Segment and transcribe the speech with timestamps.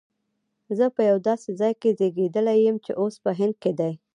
[0.77, 3.91] زه په یو داسي ځای کي زیږېدلی یم چي اوس په هند کي دی